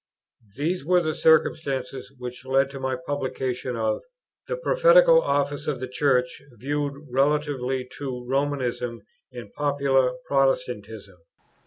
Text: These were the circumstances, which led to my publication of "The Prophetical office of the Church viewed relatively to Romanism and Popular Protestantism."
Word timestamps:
These 0.55 0.83
were 0.83 0.99
the 0.99 1.13
circumstances, 1.13 2.11
which 2.17 2.43
led 2.43 2.71
to 2.71 2.79
my 2.79 2.95
publication 3.05 3.75
of 3.75 4.01
"The 4.47 4.57
Prophetical 4.57 5.21
office 5.21 5.67
of 5.67 5.79
the 5.79 5.87
Church 5.87 6.41
viewed 6.53 6.95
relatively 7.11 7.87
to 7.99 8.25
Romanism 8.27 9.03
and 9.31 9.53
Popular 9.53 10.13
Protestantism." 10.27 11.19